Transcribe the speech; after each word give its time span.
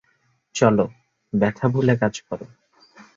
চলো, 0.55 0.85
ব্যাথা 1.33 1.65
ভুলে 1.67 1.95
কাজ 1.97 2.15
করো। 2.21 2.45